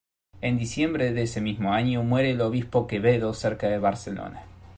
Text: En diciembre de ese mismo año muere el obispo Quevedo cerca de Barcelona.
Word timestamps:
En 0.41 0.57
diciembre 0.57 1.13
de 1.13 1.21
ese 1.21 1.41
mismo 1.41 1.73
año 1.73 2.01
muere 2.01 2.31
el 2.31 2.41
obispo 2.41 2.87
Quevedo 2.87 3.35
cerca 3.35 3.67
de 3.69 3.77
Barcelona. 3.77 4.43